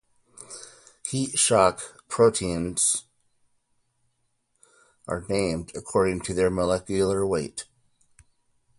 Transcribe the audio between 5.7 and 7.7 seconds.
according to their molecular weight.